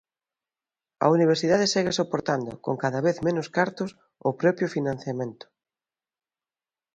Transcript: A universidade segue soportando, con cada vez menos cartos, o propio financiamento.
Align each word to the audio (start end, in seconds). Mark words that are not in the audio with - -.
A 1.05 1.07
universidade 1.15 1.71
segue 1.73 1.97
soportando, 1.99 2.51
con 2.65 2.75
cada 2.83 2.99
vez 3.07 3.17
menos 3.27 3.47
cartos, 3.57 3.89
o 4.27 4.29
propio 4.41 4.67
financiamento. 4.75 5.45